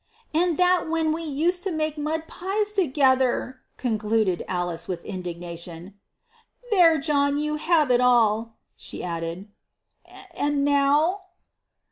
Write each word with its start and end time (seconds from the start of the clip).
"And 0.33 0.57
that 0.57 0.89
when 0.89 1.11
we 1.11 1.21
used 1.21 1.61
to 1.61 1.71
make 1.71 1.95
mud 1.95 2.25
pies 2.27 2.73
together!" 2.73 3.59
concluded 3.77 4.43
Alice 4.47 4.87
with 4.87 5.05
indignation. 5.05 5.93
"There, 6.71 6.99
John! 6.99 7.37
you 7.37 7.57
have 7.57 7.91
it 7.91 8.01
all," 8.01 8.55
she 8.75 9.03
added." 9.03 9.49
And 10.35 10.65
now?" 10.65 11.25